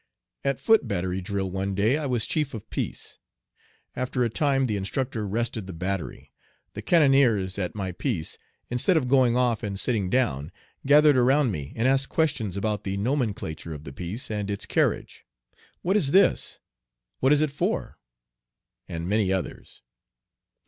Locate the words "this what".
16.09-17.31